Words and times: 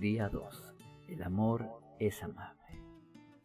Día 0.00 0.30
2. 0.30 0.72
El 1.08 1.22
amor 1.22 1.68
es 1.98 2.22
amable. 2.22 2.82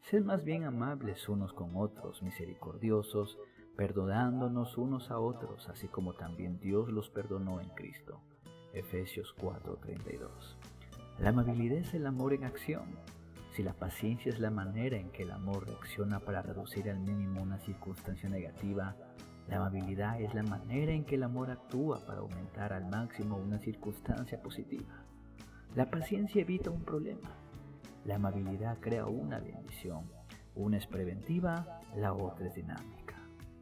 Sed 0.04 0.24
más 0.24 0.46
bien 0.46 0.64
amables 0.64 1.28
unos 1.28 1.52
con 1.52 1.76
otros, 1.76 2.24
misericordiosos, 2.24 3.38
perdonándonos 3.76 4.78
unos 4.78 5.12
a 5.12 5.20
otros, 5.20 5.68
así 5.68 5.90
como 5.90 6.14
también 6.14 6.58
Dios 6.62 6.90
los 6.90 7.10
perdonó 7.10 7.60
en 7.60 7.68
Cristo. 7.72 8.22
Efesios 8.72 9.36
4:32. 9.38 10.56
La 11.20 11.30
amabilidad 11.30 11.80
es 11.80 11.94
el 11.94 12.08
amor 12.08 12.34
en 12.34 12.46
acción. 12.46 12.86
Si 13.52 13.62
la 13.62 13.74
paciencia 13.74 14.32
es 14.32 14.40
la 14.40 14.50
manera 14.50 14.96
en 14.96 15.12
que 15.12 15.24
el 15.24 15.32
amor 15.32 15.68
reacciona 15.68 16.22
para 16.22 16.44
reducir 16.44 16.90
al 16.90 17.02
mínimo 17.02 17.42
una 17.42 17.60
circunstancia 17.60 18.30
negativa, 18.30 18.96
la 19.50 19.58
amabilidad 19.58 20.22
es 20.22 20.34
la 20.34 20.44
manera 20.44 20.94
en 20.94 21.04
que 21.04 21.16
el 21.16 21.24
amor 21.24 21.52
actúa 21.52 22.00
para 22.06 22.22
aumentar 22.22 22.72
al 22.72 22.90
máximo 22.90 23.36
una 23.36 23.60
circunstancia 23.60 24.42
positiva. 24.42 25.07
La 25.78 25.92
paciencia 25.92 26.42
evita 26.42 26.72
un 26.72 26.82
problema. 26.82 27.30
La 28.04 28.16
amabilidad 28.16 28.80
crea 28.80 29.06
una 29.06 29.38
bendición. 29.38 30.10
Una 30.56 30.78
es 30.78 30.88
preventiva, 30.88 31.82
la 31.96 32.14
otra 32.14 32.48
es 32.48 32.56
dinámica. 32.56 33.14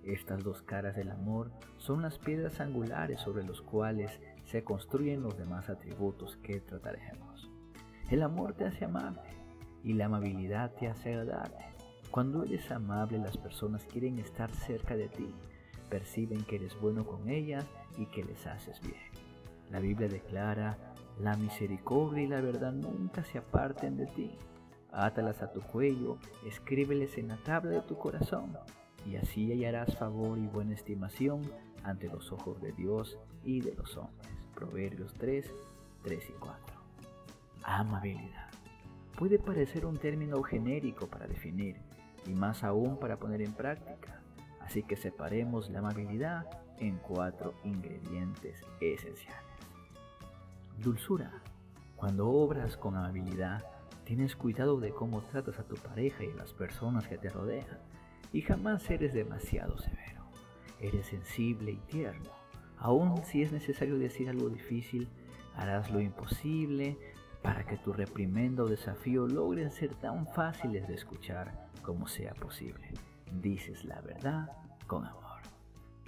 Estas 0.02 0.42
dos 0.42 0.62
caras 0.62 0.96
del 0.96 1.12
amor 1.12 1.52
son 1.78 2.02
las 2.02 2.18
piedras 2.18 2.62
angulares 2.62 3.20
sobre 3.20 3.44
los 3.44 3.62
cuales 3.62 4.18
se 4.46 4.64
construyen 4.64 5.24
los 5.24 5.38
demás 5.38 5.68
atributos 5.68 6.38
que 6.38 6.62
trataremos. 6.62 7.52
El 8.10 8.24
amor 8.24 8.54
te 8.54 8.64
hace 8.64 8.86
amable 8.86 9.20
y 9.84 9.92
la 9.92 10.06
amabilidad 10.06 10.72
te 10.72 10.88
hace 10.88 11.16
agradable. 11.16 11.66
Cuando 12.12 12.46
eres 12.46 12.72
amable 12.72 13.18
las 13.18 13.36
personas 13.36 13.84
quieren 13.84 14.20
estar 14.20 14.50
cerca 14.52 14.96
de 14.96 15.10
ti, 15.10 15.36
perciben 15.90 16.46
que 16.46 16.56
eres 16.56 16.80
bueno 16.80 17.06
con 17.06 17.28
ellas 17.28 17.66
y 17.98 18.06
que 18.06 18.24
les 18.24 18.48
haces 18.48 18.80
bien. 18.80 19.04
La 19.70 19.82
Biblia 19.82 20.08
declara 20.08 20.95
la 21.20 21.36
misericordia 21.36 22.24
y 22.24 22.28
la 22.28 22.42
verdad 22.42 22.74
nunca 22.74 23.24
se 23.24 23.38
aparten 23.38 23.98
de 23.98 24.08
ti. 24.08 24.38
Átalas 24.92 25.42
a 25.42 25.52
tu 25.52 25.62
cuello, 25.62 26.18
escríbeles 26.46 27.18
en 27.18 27.30
la 27.30 27.38
tabla 27.38 27.72
de 27.72 27.82
tu 27.82 27.98
corazón, 27.98 28.58
y 29.06 29.18
así 29.18 29.52
hallarás 29.52 29.98
favor 29.98 30.38
y 30.38 30.48
buena 30.48 30.74
estimación 30.74 31.42
ante 31.84 32.08
los 32.08 32.32
ojos 32.32 32.62
de 32.62 32.72
Dios 32.72 33.18
y 33.44 33.62
de 33.62 33.76
los 33.76 33.98
hombres. 33.98 34.30
Proverbios 34.54 35.14
3, 35.16 35.54
3 36.04 36.30
y 36.30 36.34
4. 36.34 36.76
Amabilidad. 37.64 38.50
Puede 39.18 39.40
parecer 39.40 39.86
un 39.86 39.98
término 39.98 40.42
genérico 40.44 41.08
para 41.08 41.28
definir, 41.28 41.78
y 42.26 42.34
más 42.34 42.64
aún 42.64 42.98
para 42.98 43.18
poner 43.18 43.42
en 43.42 43.54
práctica. 43.54 44.22
Así 44.62 44.84
que 44.84 44.96
separemos 44.96 45.70
la 45.70 45.80
amabilidad 45.80 46.46
en 46.80 46.98
cuatro 46.98 47.54
ingredientes 47.64 48.62
esenciales. 48.82 49.55
Dulzura. 50.84 51.32
Cuando 51.96 52.30
obras 52.30 52.78
con 52.78 52.96
amabilidad, 52.96 53.64
tienes 54.04 54.36
cuidado 54.36 54.80
de 54.80 54.92
cómo 54.92 55.22
tratas 55.22 55.60
a 55.60 55.64
tu 55.64 55.76
pareja 55.76 56.24
y 56.24 56.32
a 56.32 56.36
las 56.36 56.54
personas 56.54 57.08
que 57.08 57.18
te 57.18 57.30
rodean. 57.30 57.80
Y 58.34 58.42
jamás 58.42 58.90
eres 58.90 59.14
demasiado 59.14 59.78
severo. 59.78 60.26
Eres 60.80 61.08
sensible 61.08 61.72
y 61.72 61.78
tierno. 61.78 62.30
Aun 62.78 63.24
si 63.26 63.42
es 63.42 63.52
necesario 63.52 63.98
decir 63.98 64.30
algo 64.30 64.50
difícil, 64.50 65.08
harás 65.56 65.90
lo 65.92 66.02
imposible 66.02 66.98
para 67.42 67.66
que 67.66 67.78
tu 67.78 67.94
reprimenda 67.94 68.64
o 68.64 68.68
desafío 68.68 69.28
logren 69.28 69.72
ser 69.72 69.96
tan 69.96 70.28
fáciles 70.28 70.88
de 70.88 70.96
escuchar 70.96 71.70
como 71.82 72.08
sea 72.08 72.34
posible. 72.34 72.92
Dices 73.42 73.86
la 73.86 74.02
verdad 74.02 74.52
con 74.88 75.06
amor. 75.06 75.42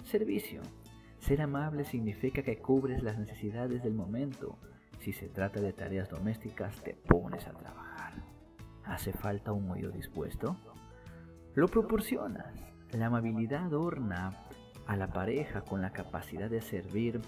Servicio. 0.04 0.62
Ser 1.20 1.42
amable 1.42 1.84
significa 1.86 2.42
que 2.42 2.60
cubres 2.60 3.04
las 3.04 3.18
necesidades 3.18 3.84
del 3.84 3.94
momento. 3.94 4.58
Si 5.00 5.14
se 5.14 5.28
trata 5.28 5.60
de 5.60 5.74
tareas 5.74 6.10
domésticas, 6.10 6.76
te 6.84 6.94
pones 6.94 7.48
a 7.48 7.52
trabajar. 7.52 8.14
¿Hace 8.86 9.14
falta 9.14 9.52
un 9.52 9.70
oído 9.70 9.92
dispuesto? 9.92 10.58
Lo 11.56 11.68
proporcionas. 11.68 12.54
La 12.92 13.08
amabilidad 13.08 13.66
adorna 13.66 14.34
a 14.86 14.96
la 14.96 15.08
pareja 15.08 15.62
con 15.62 15.82
la 15.82 15.92
capacidad 15.92 16.50
de 16.50 16.62
servir 16.62 17.22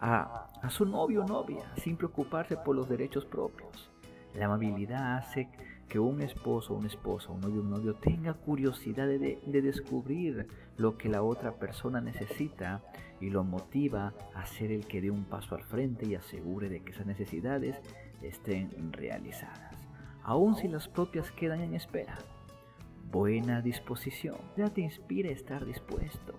a, 0.00 0.48
a 0.62 0.70
su 0.70 0.84
novio 0.84 1.22
o 1.24 1.26
novia 1.26 1.64
sin 1.76 1.96
preocuparse 1.96 2.56
por 2.56 2.76
los 2.76 2.88
derechos 2.88 3.24
propios. 3.24 3.90
La 4.34 4.44
amabilidad 4.44 5.16
hace 5.16 5.48
que 5.88 5.98
un 5.98 6.20
esposo, 6.20 6.74
una 6.74 6.86
esposa, 6.86 7.32
un 7.32 7.40
novio, 7.40 7.62
un 7.62 7.70
novio 7.70 7.94
tenga 7.94 8.34
curiosidad 8.34 9.06
de, 9.06 9.40
descubrir 9.44 10.46
lo 10.76 10.98
que 10.98 11.08
la 11.08 11.22
otra 11.22 11.54
persona 11.54 12.00
necesita 12.00 12.82
y 13.20 13.30
lo 13.30 13.42
motiva 13.42 14.12
a 14.34 14.46
ser 14.46 14.70
el 14.70 14.86
que 14.86 15.00
dé 15.00 15.10
un 15.10 15.24
paso 15.24 15.54
al 15.54 15.64
frente 15.64 16.06
y 16.06 16.14
asegure 16.14 16.68
de 16.68 16.80
que 16.80 16.92
esas 16.92 17.06
necesidades 17.06 17.80
estén 18.22 18.92
realizadas, 18.92 19.74
aun 20.22 20.56
si 20.56 20.68
las 20.68 20.88
propias 20.88 21.32
quedan 21.32 21.60
en 21.60 21.74
espera. 21.74 22.18
Buena 23.10 23.62
disposición, 23.62 24.36
ya 24.56 24.68
te 24.68 24.82
inspira 24.82 25.30
a 25.30 25.32
estar 25.32 25.64
dispuesto. 25.64 26.34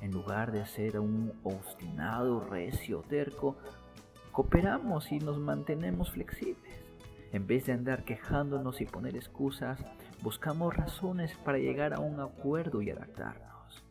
En 0.00 0.12
lugar 0.12 0.52
de 0.52 0.64
ser 0.66 0.98
un 0.98 1.32
obstinado, 1.42 2.40
recio, 2.40 3.02
terco, 3.08 3.56
cooperamos 4.30 5.10
y 5.12 5.18
nos 5.18 5.38
mantenemos 5.38 6.10
flexibles. 6.10 6.91
En 7.32 7.46
vez 7.46 7.64
de 7.64 7.72
andar 7.72 8.04
quejándonos 8.04 8.82
y 8.82 8.84
poner 8.84 9.16
excusas, 9.16 9.82
buscamos 10.20 10.76
razones 10.76 11.34
para 11.38 11.56
llegar 11.56 11.94
a 11.94 12.00
un 12.00 12.20
acuerdo 12.20 12.82
y 12.82 12.90
adaptarnos. 12.90 13.82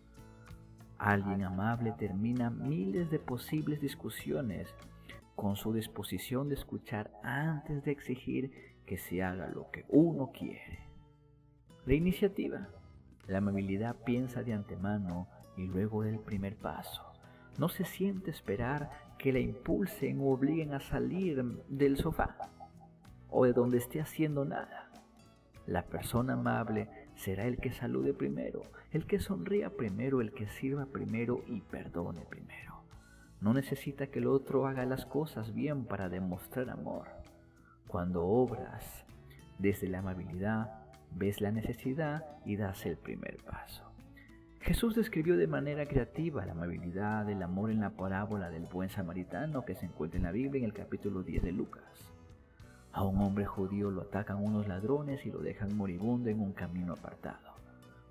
Alguien 0.99 1.43
amable 1.43 1.91
termina 1.97 2.51
miles 2.51 3.09
de 3.09 3.17
posibles 3.17 3.81
discusiones 3.81 4.67
con 5.35 5.55
su 5.55 5.73
disposición 5.73 6.49
de 6.49 6.55
escuchar 6.55 7.11
antes 7.23 7.83
de 7.83 7.91
exigir 7.91 8.75
que 8.85 8.99
se 8.99 9.23
haga 9.23 9.47
lo 9.47 9.71
que 9.71 9.85
uno 9.89 10.31
quiere. 10.31 10.85
La 11.87 11.95
iniciativa. 11.95 12.69
La 13.25 13.39
amabilidad 13.39 13.95
piensa 14.03 14.43
de 14.43 14.53
antemano 14.53 15.27
y 15.57 15.65
luego 15.65 16.03
del 16.03 16.19
primer 16.19 16.57
paso. 16.57 17.01
No 17.57 17.69
se 17.69 17.85
siente 17.85 18.29
esperar 18.29 18.91
que 19.17 19.33
la 19.33 19.39
impulsen 19.39 20.19
o 20.19 20.31
obliguen 20.31 20.73
a 20.75 20.79
salir 20.79 21.43
del 21.69 21.97
sofá 21.97 22.37
o 23.31 23.45
de 23.45 23.53
donde 23.53 23.79
esté 23.79 23.99
haciendo 23.99 24.45
nada. 24.45 24.91
La 25.65 25.85
persona 25.85 26.33
amable 26.33 26.89
será 27.15 27.45
el 27.45 27.57
que 27.57 27.71
salude 27.71 28.13
primero, 28.13 28.63
el 28.91 29.07
que 29.07 29.19
sonría 29.19 29.69
primero, 29.71 30.21
el 30.21 30.33
que 30.33 30.47
sirva 30.47 30.85
primero 30.85 31.43
y 31.47 31.61
perdone 31.61 32.21
primero. 32.29 32.83
No 33.39 33.53
necesita 33.53 34.07
que 34.07 34.19
el 34.19 34.27
otro 34.27 34.67
haga 34.67 34.85
las 34.85 35.05
cosas 35.05 35.53
bien 35.53 35.85
para 35.85 36.09
demostrar 36.09 36.69
amor. 36.69 37.07
Cuando 37.87 38.25
obras 38.25 39.05
desde 39.57 39.87
la 39.87 39.99
amabilidad, 39.99 40.81
ves 41.15 41.41
la 41.41 41.51
necesidad 41.51 42.25
y 42.45 42.55
das 42.55 42.85
el 42.85 42.97
primer 42.97 43.37
paso. 43.37 43.83
Jesús 44.61 44.95
describió 44.95 45.37
de 45.37 45.47
manera 45.47 45.87
creativa 45.87 46.45
la 46.45 46.51
amabilidad, 46.51 47.27
el 47.29 47.41
amor 47.41 47.71
en 47.71 47.81
la 47.81 47.91
parábola 47.91 48.51
del 48.51 48.67
buen 48.67 48.89
samaritano 48.89 49.65
que 49.65 49.73
se 49.73 49.87
encuentra 49.87 50.17
en 50.17 50.23
la 50.23 50.31
Biblia 50.31 50.59
en 50.59 50.65
el 50.65 50.73
capítulo 50.73 51.23
10 51.23 51.41
de 51.43 51.51
Lucas. 51.51 52.13
A 52.93 53.03
un 53.03 53.21
hombre 53.21 53.45
judío 53.45 53.89
lo 53.89 54.01
atacan 54.01 54.43
unos 54.43 54.67
ladrones 54.67 55.25
y 55.25 55.31
lo 55.31 55.39
dejan 55.39 55.77
moribundo 55.77 56.29
en 56.29 56.41
un 56.41 56.51
camino 56.51 56.93
apartado. 56.93 57.51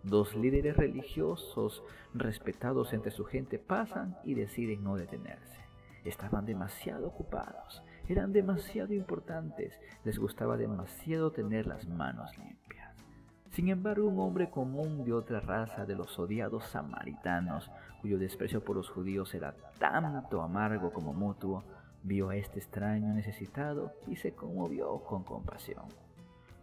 Dos 0.03 0.35
líderes 0.35 0.77
religiosos 0.77 1.83
respetados 2.15 2.95
entre 2.95 3.11
su 3.11 3.27
gente 3.27 3.59
pasan 3.59 4.17
y 4.25 4.35
deciden 4.35 4.83
no 4.83 4.97
detenerse. 4.97 5.61
Estaban 6.05 6.47
demasiado 6.47 7.09
ocupados, 7.09 7.83
eran 8.09 8.33
demasiado 8.33 8.95
importantes, 8.95 9.79
les 10.05 10.19
gustaba 10.19 10.57
demasiado 10.57 11.31
tener 11.31 11.67
las 11.67 11.87
manos 11.87 12.37
limpias. 12.39 12.97
Sin 13.51 13.69
embargo, 13.69 14.09
un 14.09 14.19
hombre 14.21 14.49
común 14.49 15.05
de 15.05 15.13
otra 15.13 15.41
raza 15.41 15.85
de 15.85 15.97
los 15.97 16.19
odiados 16.19 16.65
samaritanos, 16.69 17.71
cuyo 18.01 18.19
desprecio 18.19 18.65
por 18.65 18.77
los 18.77 18.89
judíos 18.89 19.35
era 19.35 19.55
tanto 19.79 20.41
amargo 20.41 20.93
como 20.93 21.13
mutuo, 21.13 21.65
Vio 22.03 22.31
a 22.31 22.37
este 22.37 22.59
extraño 22.59 23.13
necesitado 23.13 23.93
y 24.07 24.17
se 24.17 24.33
conmovió 24.33 25.01
con 25.05 25.23
compasión. 25.23 25.85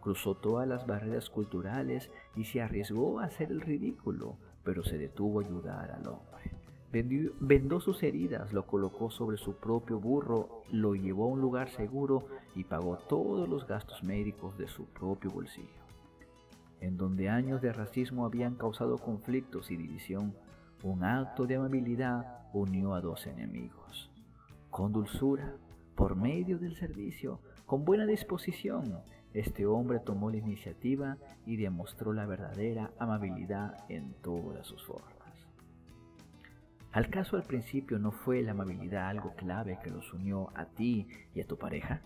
Cruzó 0.00 0.34
todas 0.34 0.66
las 0.66 0.86
barreras 0.86 1.30
culturales 1.30 2.10
y 2.34 2.44
se 2.44 2.60
arriesgó 2.60 3.20
a 3.20 3.24
hacer 3.24 3.52
el 3.52 3.60
ridículo, 3.60 4.36
pero 4.64 4.82
se 4.82 4.98
detuvo 4.98 5.38
a 5.40 5.44
ayudar 5.44 5.92
al 5.92 6.08
hombre. 6.08 7.34
vendó 7.40 7.80
sus 7.80 8.02
heridas, 8.02 8.52
lo 8.52 8.66
colocó 8.66 9.10
sobre 9.10 9.36
su 9.36 9.54
propio 9.56 10.00
burro, 10.00 10.64
lo 10.72 10.94
llevó 10.94 11.26
a 11.26 11.28
un 11.28 11.40
lugar 11.40 11.70
seguro 11.70 12.26
y 12.56 12.64
pagó 12.64 12.96
todos 12.96 13.48
los 13.48 13.66
gastos 13.66 14.02
médicos 14.02 14.58
de 14.58 14.66
su 14.66 14.86
propio 14.86 15.30
bolsillo. 15.30 15.68
En 16.80 16.96
donde 16.96 17.28
años 17.28 17.62
de 17.62 17.72
racismo 17.72 18.24
habían 18.24 18.56
causado 18.56 18.98
conflictos 18.98 19.70
y 19.70 19.76
división, 19.76 20.34
un 20.82 21.04
acto 21.04 21.46
de 21.46 21.56
amabilidad 21.56 22.48
unió 22.52 22.94
a 22.94 23.00
dos 23.00 23.26
enemigos 23.26 24.07
con 24.78 24.92
dulzura, 24.92 25.56
por 25.96 26.14
medio 26.14 26.56
del 26.56 26.76
servicio, 26.76 27.40
con 27.66 27.84
buena 27.84 28.06
disposición, 28.06 29.00
este 29.34 29.66
hombre 29.66 29.98
tomó 29.98 30.30
la 30.30 30.36
iniciativa 30.36 31.16
y 31.44 31.56
demostró 31.56 32.12
la 32.12 32.26
verdadera 32.26 32.92
amabilidad 32.96 33.84
en 33.88 34.14
todas 34.22 34.68
sus 34.68 34.86
formas. 34.86 35.34
¿Al 36.92 37.10
caso 37.10 37.36
al 37.36 37.42
principio 37.42 37.98
no 37.98 38.12
fue 38.12 38.40
la 38.40 38.52
amabilidad 38.52 39.08
algo 39.08 39.34
clave 39.34 39.80
que 39.82 39.90
los 39.90 40.14
unió 40.14 40.52
a 40.54 40.66
ti 40.66 41.08
y 41.34 41.40
a 41.40 41.46
tu 41.48 41.58
pareja? 41.58 42.00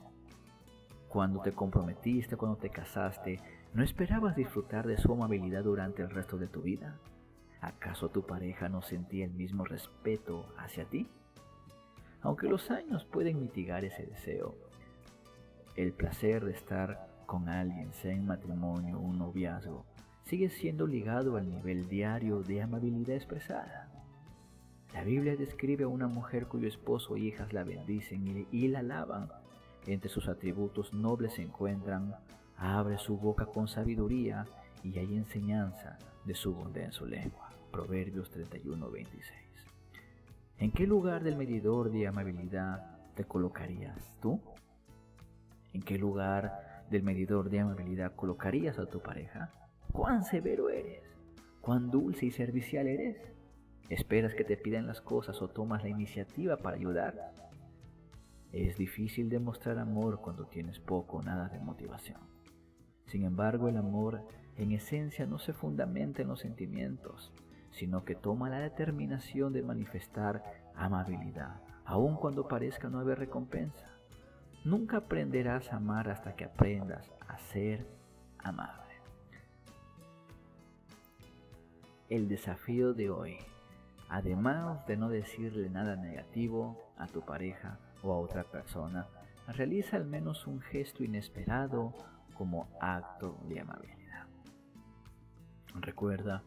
Cuando 1.10 1.42
te 1.42 1.52
comprometiste, 1.52 2.38
cuando 2.38 2.56
te 2.56 2.70
casaste, 2.70 3.38
¿no 3.74 3.82
esperabas 3.82 4.34
disfrutar 4.34 4.86
de 4.86 4.96
su 4.96 5.12
amabilidad 5.12 5.62
durante 5.62 6.00
el 6.00 6.08
resto 6.08 6.38
de 6.38 6.48
tu 6.48 6.62
vida? 6.62 6.96
¿Acaso 7.60 8.08
tu 8.08 8.24
pareja 8.24 8.70
no 8.70 8.80
sentía 8.80 9.26
el 9.26 9.34
mismo 9.34 9.66
respeto 9.66 10.46
hacia 10.56 10.86
ti? 10.86 11.06
Aunque 12.22 12.48
los 12.48 12.70
años 12.70 13.04
pueden 13.04 13.40
mitigar 13.40 13.84
ese 13.84 14.06
deseo, 14.06 14.54
el 15.76 15.92
placer 15.92 16.44
de 16.44 16.52
estar 16.52 17.08
con 17.26 17.48
alguien, 17.48 17.92
sea 17.94 18.12
en 18.12 18.26
matrimonio 18.26 18.98
o 18.98 19.02
un 19.02 19.18
noviazgo, 19.18 19.84
sigue 20.24 20.50
siendo 20.50 20.86
ligado 20.86 21.36
al 21.36 21.48
nivel 21.48 21.88
diario 21.88 22.42
de 22.42 22.62
amabilidad 22.62 23.16
expresada. 23.16 23.90
La 24.94 25.02
Biblia 25.02 25.36
describe 25.36 25.84
a 25.84 25.88
una 25.88 26.06
mujer 26.06 26.46
cuyo 26.46 26.68
esposo 26.68 27.16
e 27.16 27.20
hijas 27.20 27.52
la 27.52 27.64
bendicen 27.64 28.46
y 28.52 28.68
la 28.68 28.80
alaban. 28.80 29.30
Entre 29.86 30.10
sus 30.10 30.28
atributos 30.28 30.92
nobles 30.92 31.34
se 31.34 31.42
encuentran, 31.42 32.14
abre 32.56 32.98
su 32.98 33.16
boca 33.16 33.46
con 33.46 33.66
sabiduría 33.66 34.46
y 34.84 34.98
hay 34.98 35.16
enseñanza 35.16 35.98
de 36.24 36.34
su 36.34 36.54
bondad 36.54 36.84
en 36.84 36.92
su 36.92 37.06
lengua. 37.06 37.50
Proverbios 37.72 38.30
31, 38.30 38.90
26. 38.90 39.51
¿En 40.58 40.70
qué 40.70 40.86
lugar 40.86 41.22
del 41.22 41.36
medidor 41.36 41.90
de 41.90 42.06
amabilidad 42.06 42.98
te 43.14 43.24
colocarías 43.24 44.16
tú? 44.20 44.40
¿En 45.72 45.82
qué 45.82 45.98
lugar 45.98 46.84
del 46.90 47.02
medidor 47.02 47.50
de 47.50 47.60
amabilidad 47.60 48.14
colocarías 48.14 48.78
a 48.78 48.86
tu 48.86 49.00
pareja? 49.00 49.50
¿Cuán 49.92 50.24
severo 50.24 50.70
eres? 50.70 51.02
¿Cuán 51.60 51.90
dulce 51.90 52.26
y 52.26 52.30
servicial 52.30 52.86
eres? 52.86 53.16
¿Esperas 53.88 54.34
que 54.34 54.44
te 54.44 54.56
pidan 54.56 54.86
las 54.86 55.00
cosas 55.00 55.42
o 55.42 55.48
tomas 55.48 55.82
la 55.82 55.88
iniciativa 55.88 56.56
para 56.56 56.76
ayudar? 56.76 57.32
Es 58.52 58.76
difícil 58.76 59.28
demostrar 59.28 59.78
amor 59.78 60.20
cuando 60.20 60.46
tienes 60.46 60.78
poco 60.78 61.18
o 61.18 61.22
nada 61.22 61.48
de 61.48 61.58
motivación. 61.58 62.20
Sin 63.06 63.24
embargo, 63.24 63.68
el 63.68 63.76
amor 63.76 64.26
en 64.56 64.72
esencia 64.72 65.26
no 65.26 65.38
se 65.38 65.52
fundamenta 65.52 66.22
en 66.22 66.28
los 66.28 66.40
sentimientos, 66.40 67.32
sino 67.72 68.04
que 68.04 68.14
toma 68.14 68.48
la 68.48 68.60
determinación 68.60 69.52
de 69.52 69.62
manifestar 69.62 70.42
amabilidad, 70.74 71.60
aun 71.84 72.16
cuando 72.16 72.48
parezca 72.48 72.88
no 72.88 73.00
haber 73.00 73.18
recompensa. 73.18 73.86
Nunca 74.64 74.98
aprenderás 74.98 75.72
a 75.72 75.76
amar 75.76 76.08
hasta 76.08 76.36
que 76.36 76.44
aprendas 76.44 77.10
a 77.26 77.38
ser 77.38 77.86
amable. 78.38 78.80
El 82.08 82.28
desafío 82.28 82.92
de 82.92 83.10
hoy, 83.10 83.38
además 84.08 84.86
de 84.86 84.96
no 84.96 85.08
decirle 85.08 85.68
nada 85.70 85.96
negativo 85.96 86.78
a 86.98 87.06
tu 87.06 87.22
pareja 87.22 87.78
o 88.02 88.12
a 88.12 88.18
otra 88.18 88.44
persona, 88.44 89.08
realiza 89.48 89.96
al 89.96 90.04
menos 90.04 90.46
un 90.46 90.60
gesto 90.60 91.02
inesperado 91.02 91.94
como 92.34 92.68
acto 92.80 93.38
de 93.48 93.60
amabilidad. 93.60 94.26
Recuerda, 95.74 96.42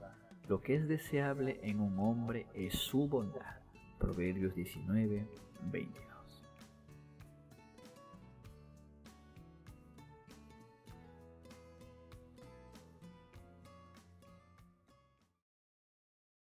lo 0.47 0.61
que 0.61 0.75
es 0.75 0.87
deseable 0.87 1.59
en 1.63 1.79
un 1.79 1.99
hombre 1.99 2.45
es 2.53 2.73
su 2.75 3.07
bondad. 3.07 3.59
Proverbios 3.99 4.53
19, 4.55 5.27
22. 5.71 6.14